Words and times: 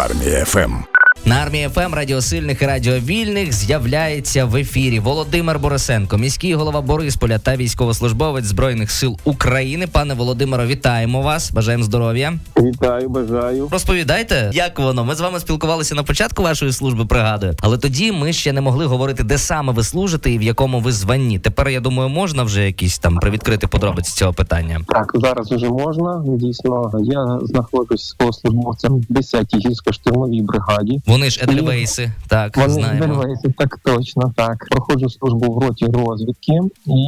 Армія 0.00 0.44
ФМ. 0.44 0.89
На 1.30 1.36
армії 1.36 1.68
ФМ 1.68 1.94
радіосильних 1.94 2.62
і 2.62 2.66
радіовільних 2.66 3.52
з'являється 3.52 4.44
в 4.44 4.56
ефірі 4.56 4.98
Володимир 5.00 5.58
Борисенко, 5.58 6.18
міський 6.18 6.54
голова 6.54 6.80
Борисполя 6.80 7.38
та 7.38 7.56
військовослужбовець 7.56 8.44
збройних 8.44 8.90
сил 8.90 9.18
України. 9.24 9.86
Пане 9.86 10.14
Володимиро, 10.14 10.66
вітаємо 10.66 11.22
вас! 11.22 11.52
Бажаємо 11.52 11.84
здоров'я. 11.84 12.32
Вітаю, 12.56 13.08
бажаю. 13.08 13.68
Розповідайте, 13.70 14.50
як 14.54 14.78
воно. 14.78 15.04
Ми 15.04 15.14
з 15.14 15.20
вами 15.20 15.40
спілкувалися 15.40 15.94
на 15.94 16.02
початку 16.02 16.42
вашої 16.42 16.72
служби, 16.72 17.06
пригадую, 17.06 17.54
але 17.60 17.78
тоді 17.78 18.12
ми 18.12 18.32
ще 18.32 18.52
не 18.52 18.60
могли 18.60 18.86
говорити, 18.86 19.24
де 19.24 19.38
саме 19.38 19.72
ви 19.72 19.84
служите 19.84 20.30
і 20.30 20.38
в 20.38 20.42
якому 20.42 20.80
ви 20.80 20.92
званні. 20.92 21.38
Тепер 21.38 21.68
я 21.68 21.80
думаю, 21.80 22.08
можна 22.08 22.42
вже 22.42 22.66
якісь 22.66 22.98
там 22.98 23.16
привідкрити 23.16 23.66
подробиці 23.66 24.12
цього 24.12 24.32
питання. 24.32 24.80
Так, 24.88 25.12
зараз 25.14 25.52
вже 25.52 25.68
можна. 25.68 26.24
Дійсно, 26.26 26.92
я 27.02 27.38
знаходжусь 27.42 28.16
службовцем 28.42 28.96
в 28.96 29.12
10-й 29.12 29.68
гірсько-штурмовій 29.68 30.42
бригаді. 30.42 31.00
Вони 31.06 31.19
ж 31.28 31.40
Едельвейси, 31.42 32.12
так 32.28 32.56
Вони 32.56 32.68
знаємо. 32.68 33.06
Дельвейси, 33.06 33.54
так 33.58 33.78
точно 33.84 34.32
так. 34.36 34.66
Проходжу 34.70 35.10
службу 35.10 35.54
в 35.54 35.58
роті 35.58 35.86
розвідки, 35.86 36.60
і 36.86 37.06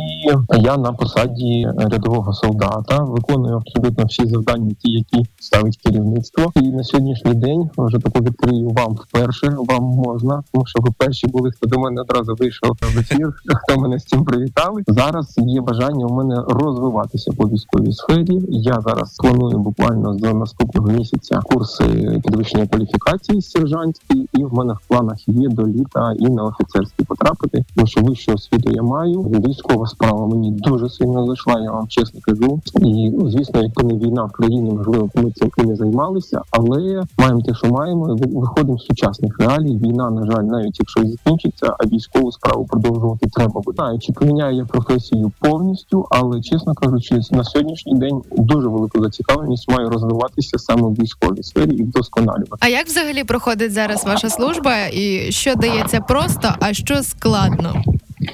я 0.60 0.76
на 0.76 0.92
посаді 0.92 1.68
рядового 1.78 2.32
солдата 2.32 2.98
виконую 2.98 3.56
абсолютно 3.56 4.04
всі 4.04 4.26
завдання, 4.26 4.70
ті, 4.78 4.90
які 4.90 5.26
ставить 5.40 5.76
керівництво. 5.76 6.52
І 6.56 6.60
на 6.60 6.84
сьогоднішній 6.84 7.34
день 7.34 7.70
вже 7.78 7.98
таку 7.98 8.24
відкрию 8.24 8.68
вам 8.68 8.92
вперше. 8.92 9.56
Вам 9.68 9.84
можна, 9.84 10.42
тому 10.52 10.66
що 10.66 10.78
ви 10.82 10.90
перші 10.98 11.26
були, 11.26 11.50
хто 11.50 11.66
до 11.66 11.78
мене 11.78 12.00
одразу 12.00 12.34
вийшов 12.34 12.76
в 12.82 12.98
ефір. 12.98 13.32
Хто 13.46 13.80
мене 13.80 13.98
з 13.98 14.04
цим 14.04 14.24
привітали? 14.24 14.82
Зараз 14.86 15.34
є 15.38 15.60
бажання 15.60 16.06
у 16.06 16.14
мене 16.14 16.42
розвиватися 16.48 17.32
по 17.32 17.48
військовій 17.48 17.92
сфері. 17.92 18.40
Я 18.48 18.80
зараз 18.80 19.16
планую 19.16 19.58
буквально 19.58 20.18
з 20.18 20.22
наступного 20.32 20.88
місяця 20.88 21.40
курси 21.44 21.84
підвищення 22.24 22.66
кваліфікації 22.66 23.42
сержантські, 23.42 24.01
і 24.32 24.44
в 24.44 24.54
мене 24.54 24.72
в 24.72 24.88
планах 24.88 25.28
є 25.28 25.48
до 25.48 25.66
літа 25.66 26.14
і 26.18 26.28
на 26.28 26.44
офіцерські 26.44 27.04
потрапити. 27.04 27.64
Тому 27.74 27.86
що 27.86 28.00
вищу 28.00 28.32
освіту 28.32 28.70
я 28.70 28.82
маю. 28.82 29.22
Військова 29.22 29.86
справа 29.86 30.26
мені 30.26 30.50
дуже 30.50 30.88
сильно 30.88 31.26
зайшла. 31.26 31.60
Я 31.60 31.72
вам 31.72 31.88
чесно 31.88 32.20
кажу. 32.22 32.60
І 32.80 33.10
ну, 33.10 33.30
звісно, 33.30 33.62
якби 33.62 33.82
не 33.82 33.94
війна 33.94 34.24
в 34.24 34.32
країні, 34.32 34.70
можливо, 34.70 35.08
ми 35.14 35.30
цим 35.30 35.50
і 35.58 35.62
не 35.62 35.76
займалися, 35.76 36.42
але 36.50 37.02
маємо 37.18 37.42
те, 37.42 37.54
що 37.54 37.66
маємо. 37.66 38.16
і 38.16 38.38
Виходимо 38.38 38.78
з 38.78 38.84
сучасних 38.86 39.38
реалій. 39.38 39.76
Війна, 39.76 40.10
на 40.10 40.32
жаль, 40.32 40.42
навіть 40.42 40.78
якщо 40.78 41.04
закінчиться, 41.04 41.76
а 41.78 41.86
військову 41.86 42.32
справу 42.32 42.66
продовжувати 42.66 43.26
треба 43.32 43.60
буде. 43.60 43.98
Чи 44.00 44.12
поміняю 44.12 44.56
я 44.56 44.64
професію 44.64 45.32
повністю, 45.40 46.06
але 46.10 46.40
чесно 46.40 46.74
кажучи, 46.74 47.20
на 47.30 47.44
сьогоднішній 47.44 47.94
день 47.94 48.22
дуже 48.36 48.68
велику 48.68 49.02
зацікавленість 49.02 49.70
маю 49.70 49.90
розвиватися 49.90 50.58
саме 50.58 50.82
в 50.82 50.92
військовій 50.92 51.42
сфері 51.42 51.70
і 51.70 51.82
вдосконалювати. 51.82 52.56
А 52.60 52.68
як 52.68 52.86
взагалі 52.86 53.24
проходить 53.24 53.72
зараз 53.82 54.04
ваша 54.04 54.30
служба, 54.30 54.76
і 54.92 55.32
що 55.32 55.54
дається 55.54 56.00
просто, 56.00 56.54
а 56.60 56.72
що 56.72 57.02
складно? 57.02 57.82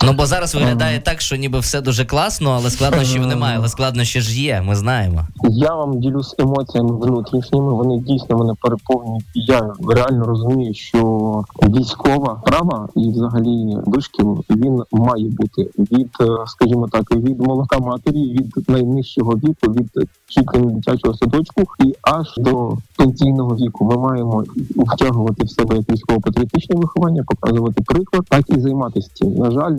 Ну 0.03 0.13
бо 0.13 0.27
зараз 0.27 0.55
виглядає 0.55 1.01
так, 1.01 1.21
що 1.21 1.37
ніби 1.37 1.59
все 1.59 1.81
дуже 1.81 2.05
класно, 2.05 2.51
але 2.51 2.71
складнощів 2.71 3.27
немає. 3.27 3.59
Але 3.59 3.69
складнощі 3.69 4.21
ж 4.21 4.43
є. 4.43 4.63
Ми 4.67 4.77
знаємо. 4.77 5.27
Я 5.51 5.75
вам 5.75 6.01
ділюсь 6.01 6.35
емоціями 6.39 6.97
внутрішніми. 6.97 7.73
Вони 7.73 7.99
дійсно 7.99 8.39
мене 8.39 8.53
переповнюють. 8.61 9.25
І 9.35 9.41
Я 9.41 9.73
реально 9.89 10.25
розумію, 10.25 10.75
що 10.75 11.43
військова 11.63 12.43
права 12.45 12.89
і 12.97 13.11
взагалі 13.11 13.77
вишкіл 13.87 14.45
він 14.51 14.83
має 14.93 15.29
бути 15.29 15.71
від, 15.79 16.11
е, 16.21 16.27
скажімо 16.47 16.89
так, 16.93 17.13
від 17.17 17.41
молока 17.41 17.79
матері, 17.79 18.33
від 18.33 18.69
найнижчого 18.69 19.33
віку, 19.33 19.73
від 19.73 20.09
чітки 20.29 20.59
дитячого 20.59 21.15
садочку 21.15 21.63
і 21.85 21.95
аж 22.03 22.35
до 22.37 22.77
пенсійного 22.97 23.57
віку. 23.57 23.85
Ми 23.85 23.97
маємо 23.97 24.45
втягувати 24.77 25.45
в 25.45 25.51
себе 25.51 25.77
як 25.77 25.91
військово-патріотичне 25.91 26.77
виховання, 26.77 27.25
показувати 27.27 27.83
приклад, 27.87 28.25
так 28.29 28.45
і 28.51 28.61
займатися 28.61 29.11
цим. 29.15 29.35
На 29.35 29.51
жаль, 29.51 29.77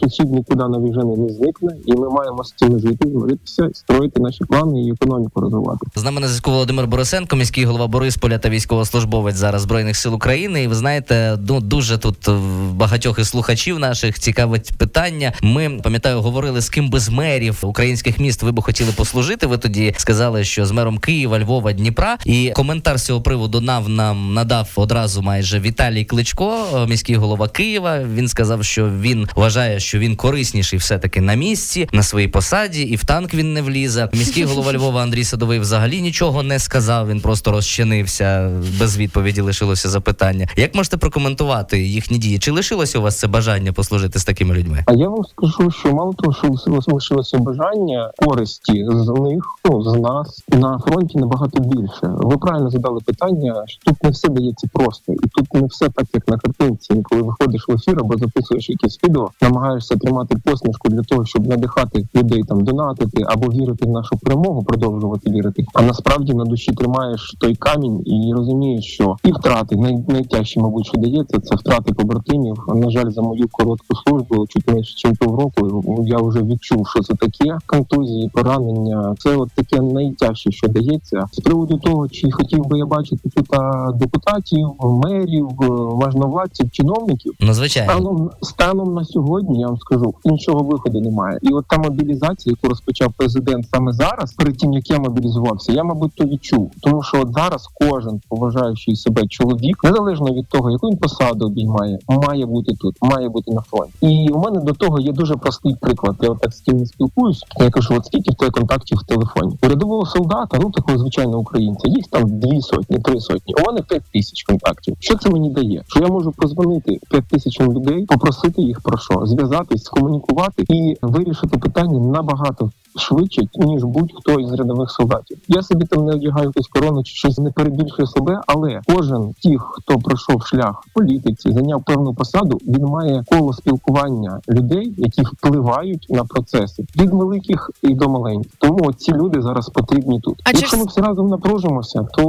сусід 0.00 0.30
нікуди 0.30 0.68
навіжений 0.68 1.16
не 1.16 1.28
зникне, 1.28 1.72
і 1.86 1.92
ми 1.92 2.10
маємо 2.10 2.44
з 2.44 2.52
цим 2.56 2.80
жити, 2.80 3.08
змиритися, 3.08 3.70
строїти 3.72 4.20
наші 4.20 4.44
плани 4.44 4.82
і 4.82 4.90
економіку 4.90 5.40
розвивати. 5.40 5.86
З 5.96 6.04
нами 6.04 6.20
на 6.20 6.26
зв'язку 6.26 6.50
Володимир 6.50 6.86
Борисенко, 6.86 7.36
міський 7.36 7.64
голова 7.64 7.86
Борисполя 7.86 8.38
та 8.38 8.48
військовослужбовець 8.48 9.36
зараз 9.36 9.62
збройних 9.62 9.96
сил 9.96 10.14
України. 10.14 10.62
І 10.62 10.66
ви 10.66 10.74
знаєте, 10.74 11.38
ну 11.48 11.60
дуже 11.60 11.98
тут 11.98 12.28
багатьох 12.72 13.18
із 13.18 13.28
слухачів 13.28 13.78
наших 13.78 14.18
цікавить 14.18 14.72
питання. 14.78 15.32
Ми 15.42 15.80
пам'ятаю, 15.82 16.20
говорили 16.20 16.60
з 16.60 16.70
ким 16.70 16.90
би 16.90 17.00
з 17.00 17.08
мерів 17.08 17.58
українських 17.62 18.18
міст 18.18 18.42
ви 18.42 18.52
би 18.52 18.62
хотіли 18.62 18.92
послужити. 18.96 19.46
Ви 19.46 19.58
тоді 19.58 19.94
сказали, 19.96 20.44
що 20.44 20.66
з 20.66 20.70
мером 20.70 20.98
Києва, 20.98 21.38
Львова, 21.38 21.72
Дніпра. 21.72 22.18
І 22.24 22.52
коментар 22.54 22.98
з 22.98 23.04
цього 23.04 23.20
приводу 23.20 23.60
нам 23.60 23.94
нам 23.94 24.34
надав 24.34 24.72
одразу 24.76 25.22
майже 25.22 25.60
Віталій 25.60 26.04
Кличко, 26.04 26.66
міський 26.88 27.16
голова 27.16 27.48
Києва. 27.48 28.00
Він 28.14 28.28
сказав, 28.28 28.64
що 28.64 28.90
він 28.90 29.27
вважає, 29.36 29.80
що 29.80 29.98
він 29.98 30.16
корисніший 30.16 30.78
все 30.78 30.98
таки 30.98 31.20
на 31.20 31.34
місці, 31.34 31.88
на 31.92 32.02
своїй 32.02 32.28
посаді, 32.28 32.82
і 32.82 32.96
в 32.96 33.04
танк 33.04 33.34
він 33.34 33.52
не 33.52 33.62
влізе. 33.62 34.08
Міський 34.12 34.44
голова 34.44 34.72
Львова 34.72 35.02
Андрій 35.02 35.24
Садовий 35.24 35.58
взагалі 35.58 36.00
нічого 36.02 36.42
не 36.42 36.58
сказав. 36.58 37.08
Він 37.08 37.20
просто 37.20 37.50
розчинився 37.52 38.50
без 38.80 38.98
відповіді. 38.98 39.40
Лишилося 39.40 39.88
запитання. 39.88 40.46
Як 40.56 40.74
можете 40.74 40.96
прокоментувати 40.96 41.82
їхні 41.82 42.18
дії? 42.18 42.38
Чи 42.38 42.50
лишилося 42.50 42.98
у 42.98 43.02
вас 43.02 43.18
це 43.18 43.26
бажання 43.26 43.72
послужити 43.72 44.18
з 44.18 44.24
такими 44.24 44.54
людьми? 44.54 44.84
А 44.86 44.92
я 44.92 45.08
вам 45.08 45.24
скажу, 45.24 45.70
що 45.70 45.92
мало 45.92 46.12
того, 46.12 46.32
що 46.34 46.48
лишилося- 46.48 47.38
бажання 47.38 48.10
користі 48.16 48.86
з 48.90 49.08
них, 49.20 49.44
ну 49.64 49.82
з 49.82 50.00
нас 50.00 50.42
на 50.48 50.78
фронті 50.78 51.18
набагато 51.18 51.60
більше. 51.60 52.00
Ви 52.02 52.36
правильно 52.38 52.70
задали 52.70 53.00
питання, 53.00 53.54
що 53.66 53.78
тут 53.84 54.04
не 54.04 54.10
все 54.10 54.28
дається 54.28 54.68
просто, 54.72 55.12
і 55.12 55.16
тут 55.34 55.54
не 55.54 55.66
все 55.66 55.88
так, 55.88 56.06
як 56.14 56.28
на 56.28 56.38
картинці. 56.38 56.94
Коли 57.02 57.22
виходиш 57.22 57.68
в 57.68 57.72
ефір 57.72 57.96
або 58.00 58.16
записуєш 58.18 58.68
якесь 58.70 58.98
відео, 59.04 59.17
намагаєшся 59.42 59.96
тримати 59.96 60.36
посмішку 60.44 60.88
для 60.88 61.02
того, 61.02 61.24
щоб 61.24 61.46
надихати 61.46 62.08
людей 62.16 62.42
там 62.42 62.64
донатити 62.64 63.24
або 63.26 63.52
вірити 63.52 63.86
в 63.86 63.90
нашу 63.90 64.18
перемогу, 64.18 64.62
продовжувати 64.62 65.30
вірити. 65.30 65.64
А 65.74 65.82
насправді 65.82 66.34
на 66.34 66.44
душі 66.44 66.72
тримаєш 66.72 67.34
той 67.40 67.54
камінь 67.54 68.02
і 68.06 68.32
розумієш, 68.36 68.84
що 68.84 69.16
і 69.24 69.32
втрати 69.32 69.76
най, 69.76 70.04
найтяжче, 70.08 70.60
мабуть, 70.60 70.86
що 70.86 70.98
дається, 70.98 71.40
це 71.40 71.54
втрати 71.54 71.92
побратимів. 71.92 72.64
На 72.74 72.90
жаль, 72.90 73.10
за 73.10 73.22
мою 73.22 73.48
коротку 73.50 73.96
службу, 74.06 74.46
чуть 74.46 74.68
менше 74.68 75.08
ніж 75.08 75.18
півроку, 75.18 75.84
я 76.06 76.18
вже 76.18 76.42
відчув, 76.42 76.88
що 76.88 77.02
це 77.02 77.14
таке 77.14 77.58
контузії, 77.66 78.30
поранення. 78.34 79.14
Це 79.18 79.36
от 79.36 79.50
таке 79.54 79.80
найтяжче, 79.80 80.50
що 80.50 80.68
дається. 80.68 81.26
З 81.32 81.40
приводу 81.40 81.78
того, 81.78 82.08
чи 82.08 82.30
хотів 82.30 82.66
би 82.66 82.78
я 82.78 82.86
бачити 82.86 83.28
тут 83.28 83.46
депутатів, 83.94 84.68
мерів, 84.80 85.48
е, 85.62 85.66
можновладців, 86.04 86.70
чиновників. 86.70 87.32
Ну 87.40 87.52
звичайно. 87.52 87.92
Станом 87.92 88.30
станом 88.42 88.94
на 88.94 89.04
сьогодні 89.12 89.60
я 89.60 89.66
вам 89.66 89.78
скажу, 89.78 90.14
іншого 90.24 90.62
виходу 90.62 91.00
немає. 91.00 91.38
І 91.42 91.48
от 91.48 91.64
та 91.68 91.78
мобілізація, 91.78 92.54
яку 92.56 92.68
розпочав 92.68 93.12
президент 93.16 93.68
саме 93.74 93.92
зараз, 93.92 94.32
перед 94.32 94.58
тим 94.58 94.72
як 94.72 94.90
я 94.90 94.98
мобілізувався, 94.98 95.72
я 95.72 95.84
мабуть 95.84 96.12
то 96.14 96.24
відчув, 96.24 96.70
тому 96.80 97.02
що 97.02 97.20
от 97.20 97.32
зараз 97.32 97.68
кожен 97.80 98.20
поважаючий 98.28 98.96
себе 98.96 99.26
чоловік, 99.26 99.84
незалежно 99.84 100.34
від 100.34 100.48
того, 100.48 100.70
яку 100.70 100.88
він 100.88 100.96
посаду 100.96 101.46
обіймає, 101.46 101.98
має 102.08 102.46
бути 102.46 102.72
тут, 102.72 102.96
має 103.02 103.28
бути 103.28 103.52
на 103.52 103.60
фронті. 103.60 103.92
І 104.00 104.28
у 104.28 104.38
мене 104.38 104.60
до 104.60 104.72
того 104.72 105.00
є 105.00 105.12
дуже 105.12 105.36
простий 105.36 105.76
приклад. 105.80 106.16
Я 106.20 106.30
от 106.30 106.38
так 106.40 106.52
з 106.52 106.60
ким 106.60 106.76
не 106.76 106.86
спілкуюсь. 106.86 107.44
Я 107.60 107.70
кажу, 107.70 107.94
от 107.94 108.06
скільки 108.06 108.30
в 108.30 108.34
тебе 108.34 108.50
контактів 108.50 108.98
в 108.98 109.06
телефоні? 109.06 109.58
У 109.62 109.68
рядового 109.68 110.06
солдата, 110.06 110.58
ну 110.60 110.70
такого 110.70 110.98
звичайного 110.98 111.38
українця, 111.38 111.88
їх 111.88 112.04
там 112.10 112.38
дві 112.38 112.60
сотні, 112.60 112.98
три 112.98 113.20
сотні. 113.20 113.54
У 113.54 113.66
мене 113.66 113.82
п'ять 113.82 114.02
тисяч 114.12 114.42
контактів. 114.42 114.96
Що 115.00 115.18
це 115.18 115.30
мені 115.30 115.50
дає? 115.50 115.82
Що 115.86 116.00
я 116.00 116.06
можу 116.06 116.32
позвонити 116.32 116.98
п'ять 117.10 117.28
тисячам 117.28 117.72
людей, 117.72 118.06
попросити 118.06 118.62
їх 118.62 118.80
про 118.80 118.97
що, 118.98 119.26
зв'язатись, 119.26 119.88
комунікувати 119.88 120.64
і 120.68 120.96
вирішити 121.02 121.58
питання 121.58 121.98
набагато 121.98 122.70
швидше, 122.98 123.42
ніж 123.54 123.84
будь-хто 123.84 124.40
із 124.40 124.52
рядових 124.52 124.90
солдатів. 124.90 125.38
Я 125.48 125.62
собі 125.62 125.84
там 125.84 126.04
не 126.04 126.12
одягаю 126.12 126.46
якусь 126.46 126.68
корону 126.68 127.02
чи 127.04 127.14
щось 127.14 127.38
не 127.38 127.50
перебільшую 127.50 128.08
себе, 128.08 128.40
але 128.46 128.80
кожен 128.94 129.34
тих, 129.42 129.70
хто 129.72 129.98
пройшов 129.98 130.42
шлях 130.46 130.82
в 130.86 130.94
політиці, 130.94 131.52
зайняв 131.52 131.82
певну 131.84 132.14
посаду, 132.14 132.58
він 132.66 132.84
має 132.84 133.24
коло 133.30 133.52
спілкування 133.52 134.40
людей, 134.48 134.94
які 134.96 135.22
впливають 135.22 136.06
на 136.10 136.24
процеси 136.24 136.84
від 136.96 137.10
великих 137.10 137.70
і 137.82 137.94
до 137.94 138.08
маленьких. 138.08 138.52
Тому 138.58 138.92
ці 138.92 139.12
люди 139.12 139.42
зараз 139.42 139.68
потрібні 139.68 140.20
тут. 140.20 140.40
А 140.44 140.50
Якщо 140.50 140.76
ми 140.76 140.84
всі 140.84 141.00
разом 141.00 141.28
напружимося, 141.28 142.06
то 142.14 142.22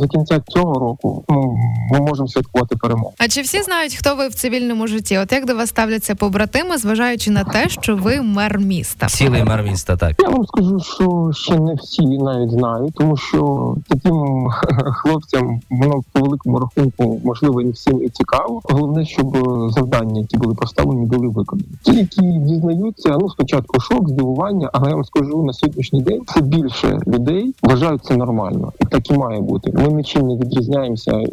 до 0.00 0.08
кінця 0.08 0.40
цього 0.48 0.78
року 0.78 1.24
ну, 1.28 1.56
ми 1.92 2.00
можемо 2.00 2.28
святкувати 2.28 2.76
перемогу. 2.76 3.14
А 3.18 3.28
чи 3.28 3.40
всі 3.40 3.62
знають, 3.62 3.94
хто 3.94 4.16
ви 4.16 4.28
в 4.28 4.34
цивільному 4.34 4.86
житті? 4.86 5.18
От 5.18 5.32
як 5.32 5.46
до 5.46 5.54
вас 5.54 5.68
ставляться 5.68 6.14
побратими, 6.14 6.78
зважаючи 6.78 7.30
на 7.30 7.44
те, 7.44 7.68
що 7.68 7.96
ви 7.96 8.22
мер 8.22 8.58
міста? 8.58 9.06
Цілий 9.06 9.44
мер 9.44 9.62
міста, 9.62 9.96
так. 9.96 10.15
Я 10.18 10.28
вам 10.28 10.46
скажу, 10.46 10.80
що 10.80 11.30
ще 11.34 11.58
не 11.58 11.74
всі 11.74 12.06
навіть 12.06 12.50
знають, 12.50 12.94
тому 12.94 13.16
що 13.16 13.74
таким 13.88 14.48
хлопцям 14.92 15.60
воно 15.70 16.00
по 16.12 16.20
великому 16.20 16.58
рахунку 16.58 17.20
можливо 17.24 17.62
не 17.62 17.70
всім 17.70 18.02
і 18.04 18.08
цікаво. 18.08 18.60
Головне, 18.64 19.06
щоб 19.06 19.36
завдання, 19.70 20.20
які 20.20 20.36
були 20.36 20.54
поставлені, 20.54 21.06
були 21.06 21.28
виконані. 21.28 21.68
Ті, 21.82 21.92
які 21.92 22.22
дізнаються, 22.22 23.16
ну 23.20 23.28
спочатку 23.30 23.80
шок, 23.80 24.08
здивування, 24.08 24.70
але 24.72 24.88
я 24.88 24.94
вам 24.94 25.04
скажу 25.04 25.42
на 25.42 25.52
сьогоднішній 25.52 26.02
день 26.02 26.20
все 26.26 26.40
більше 26.40 27.00
людей 27.06 27.54
вважають 27.62 28.04
це 28.04 28.16
нормально, 28.16 28.72
і 28.80 28.84
так 28.84 29.10
і 29.10 29.14
має 29.14 29.40
бути. 29.40 29.72
Ми 29.74 29.92
нічим 29.92 30.26
не 30.26 30.36
відрізняємося 30.36 31.12
е, 31.12 31.26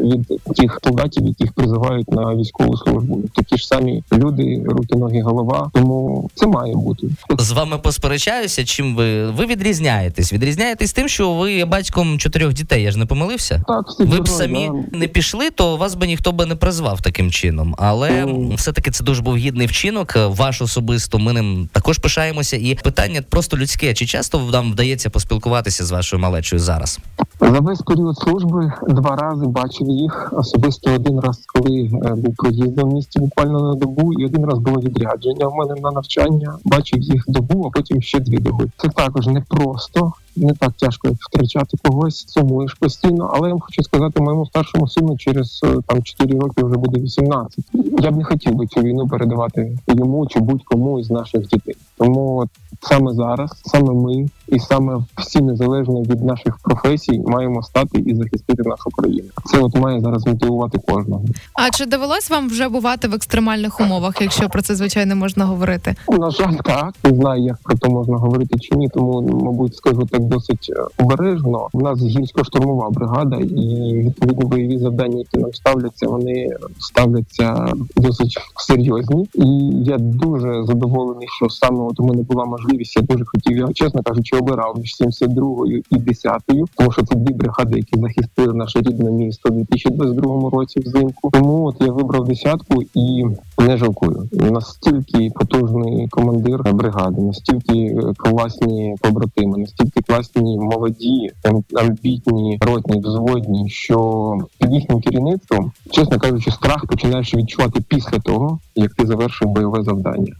від 0.00 0.26
тих 0.56 0.80
солдатів, 0.84 1.26
яких 1.26 1.52
призивають 1.52 2.10
на 2.10 2.34
військову 2.34 2.76
службу. 2.76 3.20
Такі 3.34 3.56
ж 3.56 3.66
самі 3.66 4.02
люди, 4.12 4.62
руки, 4.66 4.96
ноги, 4.96 5.20
голова. 5.20 5.70
Тому 5.72 6.30
це 6.34 6.46
має 6.46 6.74
бути. 6.74 7.08
З 7.38 7.52
вами 7.52 7.78
посперечаюся. 8.06 8.64
Чим 8.64 8.96
ви 8.96 9.30
ви 9.30 9.46
відрізняєтесь? 9.46 10.32
Відрізняєтесь 10.32 10.92
тим, 10.92 11.08
що 11.08 11.32
ви 11.34 11.52
є 11.52 11.64
батьком 11.64 12.18
чотирьох 12.18 12.52
дітей. 12.52 12.82
Я 12.82 12.90
ж 12.90 12.98
не 12.98 13.06
помилився. 13.06 13.62
Так, 13.68 13.84
Ви 13.98 14.20
б 14.20 14.28
самі 14.28 14.70
да. 14.92 14.98
не 14.98 15.08
пішли, 15.08 15.50
то 15.50 15.76
вас 15.76 15.94
би 15.94 16.06
ніхто 16.06 16.32
би 16.32 16.46
не 16.46 16.54
призвав 16.56 17.00
таким 17.00 17.30
чином. 17.30 17.74
Але 17.78 18.24
Ну. 18.26 18.54
все-таки 18.54 18.90
це 18.90 19.04
дуже 19.04 19.22
був 19.22 19.36
гідний 19.36 19.66
вчинок. 19.66 20.12
Ваш 20.16 20.62
особисто 20.62 21.18
ми 21.18 21.32
ним 21.32 21.68
також 21.72 21.98
пишаємося. 21.98 22.56
І 22.56 22.74
питання 22.74 23.22
просто 23.30 23.56
людське. 23.56 23.94
Чи 23.94 24.06
часто 24.06 24.38
нам 24.52 24.72
вдається 24.72 25.10
поспілкуватися 25.10 25.84
з 25.84 25.90
вашою 25.90 26.22
малечою 26.22 26.60
зараз? 26.60 26.98
За 27.40 27.60
весь 27.60 27.80
період 27.80 28.18
служби 28.18 28.72
два 28.88 29.16
рази 29.16 29.46
бачив 29.46 29.88
їх 29.88 30.32
особисто 30.36 30.94
один 30.94 31.20
раз, 31.20 31.42
коли 31.46 31.90
е, 32.04 32.14
був 32.14 32.34
проїздом 32.36 32.90
в 32.90 32.94
місті 32.94 33.18
буквально 33.20 33.60
на 33.68 33.74
добу, 33.74 34.12
і 34.12 34.24
один 34.26 34.44
раз 34.46 34.58
було 34.58 34.80
відрядження 34.80 35.46
в 35.46 35.54
мене 35.54 35.80
на 35.80 35.90
навчання. 35.90 36.58
Бачив 36.64 37.02
їх 37.02 37.24
добу, 37.28 37.64
а 37.66 37.70
потім 37.78 37.95
ще 38.02 38.20
дві 38.20 38.38
доби. 38.38 38.66
Це 38.76 38.88
також 38.88 39.26
непросто. 39.26 40.12
Не 40.36 40.52
так 40.52 40.72
тяжко 40.72 41.08
як 41.08 41.16
втрачати 41.20 41.76
когось, 41.82 42.24
сумуєш 42.28 42.74
постійно. 42.74 43.30
Але 43.34 43.48
я 43.48 43.54
вам 43.54 43.60
хочу 43.60 43.82
сказати, 43.82 44.20
моєму 44.20 44.46
старшому 44.46 44.88
сину 44.88 45.16
через 45.18 45.60
е, 45.64 45.76
там 45.86 46.02
4 46.02 46.38
роки 46.38 46.64
вже 46.64 46.76
буде 46.76 47.00
18. 47.00 47.64
Я 47.98 48.10
б 48.10 48.16
не 48.16 48.24
хотів 48.24 48.54
би 48.54 48.66
цю 48.66 48.80
війну 48.80 49.08
передавати 49.08 49.78
йому 49.88 50.26
чи 50.26 50.40
будь-кому 50.40 51.00
із 51.00 51.10
наших 51.10 51.46
дітей. 51.46 51.76
Тому 51.98 52.48
саме 52.82 53.14
зараз, 53.14 53.50
саме 53.64 53.94
ми, 53.94 54.28
і 54.48 54.58
саме 54.58 54.98
всі 55.18 55.40
незалежно 55.40 56.02
від 56.02 56.24
наших 56.24 56.58
професій, 56.58 57.22
маємо 57.26 57.62
стати 57.62 57.98
і 57.98 58.14
захистити 58.14 58.62
нашу 58.62 58.90
країну. 58.90 59.28
Це 59.44 59.58
от 59.58 59.76
має 59.76 60.00
зараз 60.00 60.26
мотивувати 60.26 60.78
кожного. 60.78 61.24
А 61.54 61.70
чи 61.70 61.86
довелось 61.86 62.30
вам 62.30 62.48
вже 62.48 62.68
бувати 62.68 63.08
в 63.08 63.14
екстремальних 63.14 63.80
умовах, 63.80 64.20
якщо 64.20 64.48
про 64.48 64.62
це 64.62 64.74
звичайно 64.74 65.16
можна 65.16 65.44
говорити? 65.44 65.94
На 66.08 66.30
жаль, 66.30 66.54
так 66.64 66.94
не 67.04 67.14
знаю, 67.14 67.42
як 67.42 67.56
про 67.62 67.78
це 67.78 67.88
можна 67.88 68.16
говорити 68.16 68.58
чи 68.58 68.76
ні. 68.76 68.88
Тому 68.88 69.22
мабуть 69.22 69.76
скажу 69.76 70.06
так 70.10 70.20
досить 70.20 70.72
е, 70.76 71.02
обережно. 71.02 71.68
У 71.72 71.80
нас 71.80 71.98
гірсько-штурмова 71.98 72.90
бригада, 72.90 73.36
і 73.36 73.92
відповідні 73.92 74.44
бойові 74.44 74.78
завдання, 74.78 75.18
які 75.18 75.38
нам 75.38 75.54
ставляться, 75.54 76.08
вони 76.08 76.56
ставляться 76.78 77.72
досить 77.96 78.38
серйозні. 78.56 79.28
І 79.34 79.46
я 79.84 79.98
дуже 79.98 80.64
задоволений, 80.64 81.28
що 81.28 81.48
саме 81.48 81.78
от 81.80 82.00
у 82.00 82.04
мене 82.04 82.22
була 82.22 82.44
можливість. 82.44 82.65
Я 82.72 83.02
дуже 83.02 83.24
хотів 83.24 83.56
я 83.56 83.72
чесно 83.72 84.02
кажучи, 84.02 84.36
обирав 84.36 84.78
між 84.78 84.96
72-ю 85.00 85.82
і 85.90 85.96
10-ю, 85.96 86.66
тому 86.76 86.92
що 86.92 87.02
це 87.02 87.14
дві 87.14 87.34
бригади, 87.34 87.78
які 87.78 88.00
захистили 88.00 88.54
наше 88.54 88.78
рідне 88.78 89.10
місто 89.10 89.48
у 89.48 89.52
2022 89.52 90.50
році 90.50 90.80
взимку. 90.80 91.30
Тому 91.32 91.64
от 91.64 91.76
я 91.80 91.92
вибрав 91.92 92.24
десятку 92.24 92.82
і 92.94 93.24
не 93.58 93.76
жалкую. 93.76 94.28
Настільки 94.32 95.30
потужний 95.34 96.08
командир 96.08 96.74
бригади, 96.74 97.22
настільки 97.22 97.96
класні 98.16 98.96
побратими, 99.00 99.58
настільки 99.58 100.00
класні 100.00 100.58
молоді, 100.58 101.30
амбітні, 101.74 102.58
ротні, 102.60 103.00
взводні, 103.00 103.70
що 103.70 104.38
під 104.60 104.72
їхнім 104.72 105.00
керівництвом, 105.00 105.72
чесно 105.90 106.18
кажучи, 106.18 106.50
страх 106.50 106.86
починаєш 106.86 107.34
відчувати 107.34 107.80
після 107.88 108.18
того, 108.18 108.58
як 108.74 108.94
ти 108.94 109.06
завершив 109.06 109.48
бойове 109.48 109.82
завдання. 109.82 110.32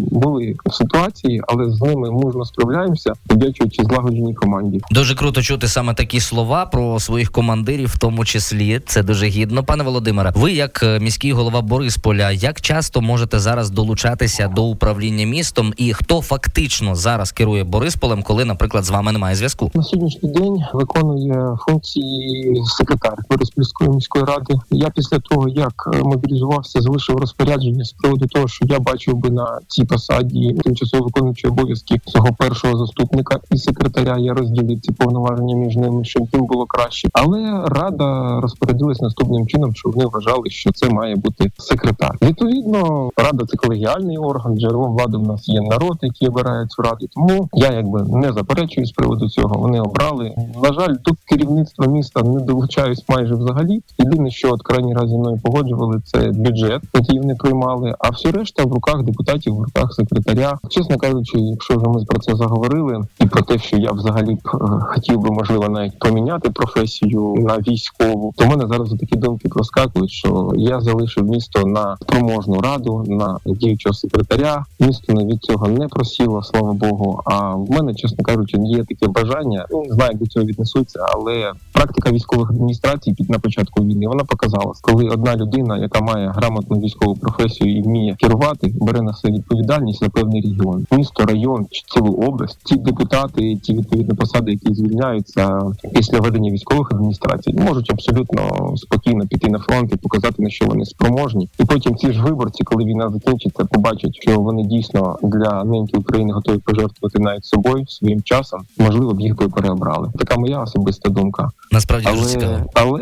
Були 0.00 0.54
ситуації, 0.70 1.42
але 1.48 1.70
з 1.70 1.80
ними 1.80 2.10
мужно 2.10 2.44
справляємося, 2.44 3.12
завдячуючи 3.28 3.82
злагодженій 3.82 4.34
команді. 4.34 4.80
Дуже 4.90 5.14
круто 5.14 5.42
чути 5.42 5.68
саме 5.68 5.94
такі 5.94 6.20
слова 6.20 6.66
про 6.66 7.00
своїх 7.00 7.30
командирів, 7.30 7.88
в 7.88 7.98
тому 7.98 8.24
числі. 8.24 8.80
Це 8.86 9.02
дуже 9.02 9.26
гідно. 9.26 9.64
Пане 9.64 9.84
Володимире, 9.84 10.32
ви 10.36 10.52
як 10.52 10.82
е, 10.82 11.00
міський 11.00 11.32
голова 11.32 11.62
Борисполя, 11.62 12.30
як 12.30 12.60
часто 12.60 13.00
можете 13.00 13.38
зараз 13.38 13.70
долучатися 13.70 14.48
до 14.48 14.64
управління 14.64 15.26
містом, 15.26 15.72
і 15.76 15.92
хто 15.92 16.22
фактично 16.22 16.94
зараз 16.94 17.32
керує 17.32 17.64
Борисполем, 17.64 18.22
коли, 18.22 18.44
наприклад, 18.44 18.84
з 18.84 18.90
вами 18.90 19.12
немає 19.12 19.34
зв'язку? 19.34 19.70
На 19.74 19.82
сьогоднішній 19.82 20.28
день 20.28 20.64
виконує 20.72 21.56
функції 21.68 22.62
секретар 22.66 23.14
Бориспільської 23.30 23.90
міської 23.90 24.24
ради. 24.24 24.54
Я 24.70 24.90
після 24.90 25.18
того, 25.18 25.48
як 25.48 25.90
е, 25.94 25.98
мобілізувався, 26.02 26.80
залишив 26.80 27.16
розпорядження 27.16 27.84
з 27.84 27.92
приводу 27.92 28.26
того, 28.26 28.48
що 28.48 28.66
я 28.68 28.78
бачив 28.78 29.14
би 29.16 29.30
на 29.30 29.58
цій 29.68 29.84
посаді 29.88 30.54
тимчасово 30.64 31.04
виконуючи 31.04 31.48
обов'язки 31.48 32.00
свого 32.06 32.28
першого 32.38 32.78
заступника 32.78 33.40
і 33.50 33.56
секретаря. 33.56 34.16
Я 34.18 34.34
розділив 34.34 34.80
ці 34.80 34.92
повноваження 34.92 35.56
між 35.56 35.76
ними, 35.76 36.04
щоб 36.04 36.28
їм 36.32 36.46
було 36.46 36.66
краще. 36.66 37.08
Але 37.12 37.64
рада 37.66 38.40
розпорядилась 38.40 39.00
наступним 39.00 39.46
чином, 39.46 39.74
що 39.74 39.90
вони 39.90 40.06
вважали, 40.06 40.50
що 40.50 40.72
це 40.72 40.88
має 40.88 41.16
бути 41.16 41.50
секретар. 41.58 42.18
Відповідно, 42.22 43.10
рада 43.16 43.44
це 43.46 43.56
колегіальний 43.56 44.18
орган. 44.18 44.58
Джерелом 44.58 44.92
влади 44.92 45.16
в 45.16 45.22
нас 45.22 45.48
є 45.48 45.60
народ, 45.60 45.98
який 46.02 46.28
обирає 46.28 46.66
цю 46.66 46.82
раду. 46.82 47.06
Тому 47.14 47.48
я 47.52 47.72
якби 47.72 48.02
не 48.02 48.32
заперечую 48.32 48.86
з 48.86 48.92
приводу 48.92 49.28
цього. 49.28 49.58
Вони 49.58 49.80
обрали. 49.80 50.34
На 50.62 50.72
жаль, 50.72 50.94
до 51.04 51.12
керівництва 51.28 51.86
міста 51.86 52.22
не 52.22 52.40
долучаюсь 52.40 53.04
майже 53.08 53.34
взагалі. 53.34 53.82
Єдине, 53.98 54.30
що 54.30 54.52
от 54.52 54.62
крайній 54.62 54.94
раз 54.94 55.12
мною 55.12 55.40
погоджували, 55.42 56.00
це 56.04 56.18
бюджет, 56.18 56.82
який 56.94 57.18
вони 57.18 57.34
приймали. 57.34 57.94
А 57.98 58.10
все 58.10 58.30
решта 58.30 58.64
в 58.64 58.72
руках 58.72 59.02
депутатів, 59.02 59.66
руках 59.78 59.94
секретаря. 59.94 60.58
Чесно 60.68 60.96
кажучи, 60.96 61.38
якщо 61.38 61.76
вже 61.76 61.88
ми 61.88 62.04
про 62.04 62.20
це 62.20 62.34
заговорили, 62.34 63.00
і 63.20 63.26
про 63.26 63.42
те, 63.42 63.58
що 63.58 63.76
я 63.76 63.92
взагалі 63.92 64.34
б 64.34 64.38
е, 64.54 64.58
хотів 64.80 65.20
би 65.20 65.30
можливо 65.30 65.68
навіть 65.68 65.98
поміняти 65.98 66.50
професію 66.50 67.34
на 67.38 67.58
військову, 67.58 68.34
то 68.36 68.44
в 68.44 68.48
мене 68.48 68.66
зараз 68.68 68.90
такі 69.00 69.16
думки 69.16 69.48
проскакують, 69.48 70.10
що 70.10 70.52
я 70.56 70.80
залишив 70.80 71.24
місто 71.24 71.66
на 71.66 71.96
спроможну 72.02 72.60
раду, 72.60 73.04
на 73.06 73.38
діючого 73.46 73.94
секретаря. 73.94 74.64
Місто 74.80 75.12
навіть 75.12 75.42
цього 75.42 75.68
не 75.68 75.88
просіло, 75.88 76.42
слава 76.42 76.72
Богу. 76.72 77.22
А 77.24 77.54
в 77.54 77.70
мене, 77.70 77.94
чесно 77.94 78.24
кажучи, 78.24 78.56
є 78.60 78.84
таке 78.84 79.08
бажання. 79.08 79.66
Ну 79.70 79.84
не 79.88 79.94
знаю, 79.94 80.10
як 80.12 80.20
до 80.20 80.26
цього 80.26 80.46
віднесуться, 80.46 81.06
але 81.14 81.52
практика 81.72 82.10
військових 82.10 82.50
адміністрацій 82.50 83.12
під 83.12 83.30
на 83.30 83.38
початку 83.38 83.84
війни 83.84 84.08
вона 84.08 84.24
показала, 84.24 84.72
коли 84.80 85.08
одна 85.08 85.36
людина, 85.36 85.78
яка 85.78 86.00
має 86.00 86.28
грамотну 86.28 86.78
військову 86.78 87.14
професію 87.14 87.76
і 87.76 87.82
вміє 87.82 88.16
керувати, 88.20 88.74
бере 88.80 89.02
на 89.02 89.14
себе 89.14 89.38
відповідальність 89.38 89.67
за 89.68 90.08
певний 90.08 90.40
регіон, 90.40 90.86
місто, 90.90 91.24
район 91.24 91.66
чи 91.70 91.82
цілу 91.86 92.12
область. 92.12 92.58
Ті 92.64 92.76
депутати, 92.76 93.56
ті 93.56 93.74
відповідні 93.74 94.14
посади, 94.14 94.50
які 94.50 94.74
звільняються 94.74 95.62
після 95.94 96.20
ведення 96.20 96.50
військових 96.50 96.92
адміністрацій, 96.92 97.52
можуть 97.52 97.90
абсолютно 97.90 98.72
спокійно 98.76 99.26
піти 99.26 99.48
на 99.48 99.58
фронт 99.58 99.92
і 99.92 99.96
показати 99.96 100.42
на 100.42 100.50
що 100.50 100.66
вони 100.66 100.84
спроможні. 100.84 101.48
І 101.58 101.64
потім 101.64 101.96
ці 101.96 102.12
ж 102.12 102.22
виборці, 102.22 102.64
коли 102.64 102.84
війна 102.84 103.10
закінчиться, 103.10 103.64
побачать, 103.64 104.14
що 104.22 104.40
вони 104.40 104.62
дійсно 104.62 105.18
для 105.22 105.64
неньки 105.64 105.98
України 105.98 106.32
готові 106.32 106.58
пожертвувати 106.58 107.18
навіть 107.18 107.44
собою 107.44 107.86
своїм 107.86 108.22
часом. 108.22 108.60
Можливо, 108.78 109.14
б 109.14 109.20
їх 109.20 109.36
би 109.36 109.48
переобрали. 109.48 110.10
Така 110.18 110.36
моя 110.36 110.62
особиста 110.62 111.10
думка. 111.10 111.50
Насправді 111.72 112.08
цікаво. 112.26 112.56
Але, 112.74 113.00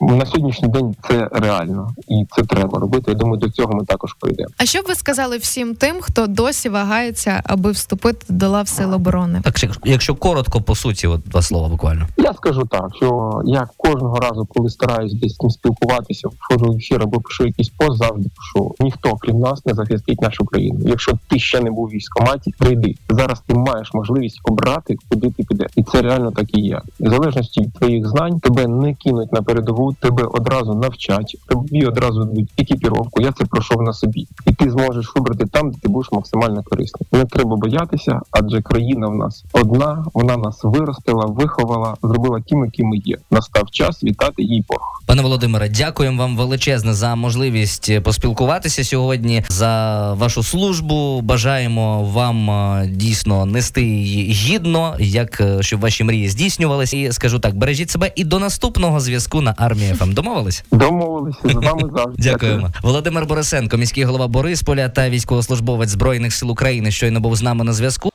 але 0.00 0.16
на 0.16 0.26
сьогоднішній 0.26 0.68
день 0.68 0.94
це 1.08 1.28
реально 1.32 1.90
і 2.08 2.26
це 2.36 2.42
треба 2.42 2.78
робити. 2.78 3.04
Я 3.08 3.14
думаю, 3.14 3.36
до 3.36 3.50
цього 3.50 3.72
ми 3.74 3.84
також 3.84 4.14
прийдемо. 4.14 4.48
А 4.56 4.64
що 4.64 4.82
б 4.82 4.84
ви 4.88 4.94
сказали 4.94 5.36
всім 5.38 5.67
тим, 5.74 5.96
хто 6.00 6.26
досі 6.26 6.68
вагається, 6.68 7.40
аби 7.44 7.70
вступити 7.70 8.26
до 8.28 8.48
лав 8.48 8.68
сил 8.68 8.94
оборони? 8.94 9.40
Так, 9.44 9.62
якщо- 9.62 9.80
якщо 9.84 10.14
коротко, 10.14 10.60
по 10.60 10.74
суті, 10.74 11.06
от 11.06 11.20
два 11.26 11.42
слова 11.42 11.68
буквально. 11.68 12.06
Я 12.16 12.34
скажу 12.34 12.62
так, 12.70 12.88
що 12.96 13.40
я 13.44 13.68
кожного 13.76 14.16
разу, 14.16 14.46
коли 14.54 14.70
стараюсь 14.70 15.14
десь 15.14 15.34
з 15.34 15.36
ким 15.36 15.50
спілкуватися, 15.50 16.28
входжу 16.28 16.72
в 16.72 16.76
ефір 16.76 17.02
або 17.02 17.20
пишу 17.20 17.46
якийсь 17.46 17.68
пост, 17.68 17.98
завжди 17.98 18.28
пишу 18.36 18.74
ніхто 18.80 19.14
крім 19.16 19.38
нас 19.40 19.66
не 19.66 19.74
захистить 19.74 20.22
нашу 20.22 20.44
країну. 20.44 20.80
Якщо 20.86 21.12
ти 21.28 21.38
ще 21.38 21.60
не 21.60 21.70
був 21.70 21.84
у 21.84 21.88
військкоматі, 21.88 22.54
прийди 22.58 22.94
зараз. 23.08 23.42
Ти 23.46 23.54
маєш 23.54 23.90
можливість 23.94 24.40
обрати, 24.44 24.96
куди 25.10 25.30
ти 25.30 25.42
підеш, 25.42 25.70
і 25.76 25.82
це 25.82 26.02
реально 26.02 26.30
так 26.30 26.58
і 26.58 26.60
є. 26.60 26.80
В 27.00 27.10
залежності 27.10 27.60
від 27.60 27.72
твоїх 27.74 28.08
знань, 28.08 28.40
тебе 28.40 28.66
не 28.66 28.94
кинуть 28.94 29.32
на 29.32 29.42
передову, 29.42 29.92
тебе 30.00 30.22
одразу 30.32 30.74
навчать, 30.74 31.36
тобі 31.48 31.84
одразу 31.86 32.24
дадуть 32.24 32.52
екіпіровку. 32.58 33.22
Я 33.22 33.32
це 33.32 33.44
пройшов 33.44 33.82
на 33.82 33.92
собі, 33.92 34.26
і 34.46 34.54
ти 34.54 34.70
зможеш 34.70 35.12
вибрати 35.16 35.46
там, 35.58 35.70
де 35.70 35.78
ти 35.82 35.88
будеш 35.88 36.12
максимально 36.12 36.62
корисним. 36.62 37.06
Не 37.12 37.24
треба 37.24 37.56
боятися, 37.56 38.20
адже 38.30 38.62
країна 38.62 39.08
в 39.08 39.14
нас 39.14 39.44
одна, 39.52 40.04
вона 40.14 40.36
нас 40.36 40.60
виростила, 40.62 41.26
виховала, 41.26 41.94
зробила 42.02 42.40
тим, 42.48 42.64
які 42.64 42.84
ми 42.84 42.96
є. 42.96 43.16
Настав 43.30 43.70
час 43.70 44.04
вітати 44.04 44.42
їй 44.42 44.64
Бог. 44.68 44.78
Пане 45.06 45.22
Володимире, 45.22 45.68
дякуємо 45.68 46.22
вам 46.22 46.36
величезне 46.36 46.94
за 46.94 47.14
можливість 47.14 48.02
поспілкуватися 48.02 48.84
сьогодні 48.84 49.44
за 49.48 50.12
вашу 50.14 50.42
службу. 50.42 51.20
Бажаємо 51.20 52.04
вам 52.04 52.50
е, 52.50 52.86
дійсно 52.86 53.46
нести 53.46 53.82
її 53.82 54.32
гідно, 54.32 54.96
як 54.98 55.40
е, 55.40 55.62
щоб 55.62 55.80
ваші 55.80 56.04
мрії 56.04 56.28
здійснювалися. 56.28 56.96
І 56.96 57.12
скажу 57.12 57.38
так, 57.38 57.56
бережіть 57.56 57.90
себе 57.90 58.12
і 58.16 58.24
до 58.24 58.38
наступного 58.38 59.00
зв'язку 59.00 59.40
на 59.40 59.54
армії 59.58 59.94
ФМ. 59.94 60.12
Домовились? 60.12 60.64
Домовилися 60.72 61.38
з 61.44 61.54
вами 61.54 61.90
завжди. 61.96 62.22
Дякуємо. 62.22 62.70
Володимир 62.82 63.26
Борисенко, 63.26 63.76
міський 63.76 64.04
голова 64.04 64.28
Борисполя 64.28 64.88
та 64.88 65.08
військовослужбовець 65.48 65.90
збройних 65.90 66.34
сил 66.34 66.50
України, 66.50 66.90
щойно 66.90 67.20
був 67.20 67.36
з 67.36 67.42
нами 67.42 67.64
на 67.64 67.72
зв'язку. 67.72 68.10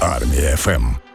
Армія 0.00 0.56
ФМ. 0.56 1.09